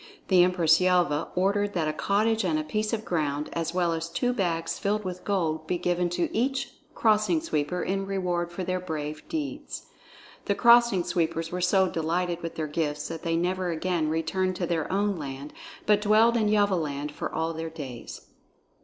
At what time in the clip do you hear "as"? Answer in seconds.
3.53-3.71, 3.93-4.09